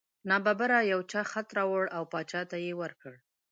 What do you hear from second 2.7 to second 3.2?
ورکړ.